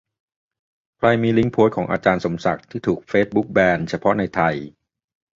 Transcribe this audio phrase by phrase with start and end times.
[0.97, 4.55] ใครมีลิงก์โพสต์ของอาจารย์สมศักดิ์ที่ถูกเฟซบุ๊กแบน เฉพาะในไทย